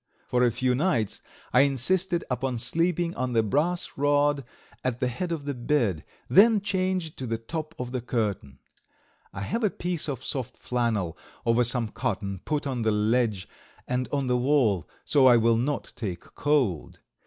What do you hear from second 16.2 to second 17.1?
cold.